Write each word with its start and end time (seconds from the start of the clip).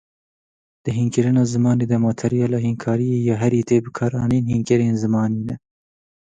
Di 0.83 0.89
hînkirina 0.97 1.41
zimanî 1.53 1.85
de 1.91 1.97
materyala 2.07 2.59
hînkariyê 2.65 3.19
ya 3.29 3.35
herî 3.41 3.61
tê 3.69 3.77
bikaranîn 3.85 4.45
hînkerên 4.53 4.95
zimanî 5.01 5.41
ne. 5.47 5.55